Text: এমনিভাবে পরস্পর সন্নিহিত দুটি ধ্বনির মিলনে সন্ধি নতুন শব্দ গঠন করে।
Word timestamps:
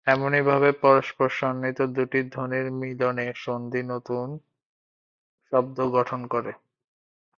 এমনিভাবে 0.07 0.69
পরস্পর 0.81 1.27
সন্নিহিত 1.31 1.79
দুটি 1.95 2.19
ধ্বনির 2.31 2.67
মিলনে 2.81 3.25
সন্ধি 3.35 3.81
নতুন 3.83 4.27
শব্দ 5.51 5.77
গঠন 5.95 6.21
করে। 6.27 6.51